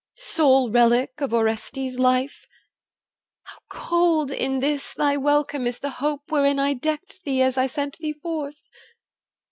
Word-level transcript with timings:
sole 0.15 0.71
relic 0.71 1.21
of 1.21 1.31
Orestes' 1.31 1.99
life, 1.99 2.47
How 3.43 3.59
cold 3.69 4.31
in 4.31 4.59
this 4.59 4.95
thy 4.95 5.15
welcome 5.15 5.67
is 5.67 5.77
the 5.77 5.91
hope 6.01 6.21
Wherein 6.31 6.57
I 6.57 6.73
decked 6.73 7.23
thee 7.23 7.43
as 7.43 7.55
I 7.55 7.67
sent 7.67 7.99
thee 7.99 8.13
forth! 8.13 8.63